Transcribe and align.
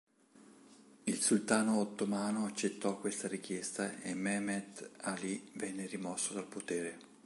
Il 1.03 1.21
sultano 1.21 1.77
ottomano 1.79 2.47
accettò 2.47 2.97
questa 2.97 3.27
richiesta 3.27 3.99
e 4.01 4.15
Mehmet 4.15 4.89
Ali 5.01 5.51
venne 5.53 5.85
rimosso 5.85 6.33
dal 6.33 6.47
potere. 6.47 6.97